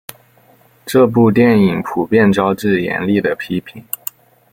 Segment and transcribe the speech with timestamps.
[0.83, 3.85] 这部电影普遍招致严厉的批评。